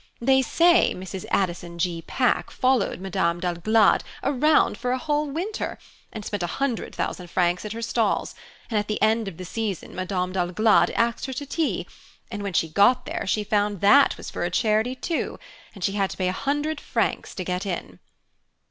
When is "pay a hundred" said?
16.17-16.81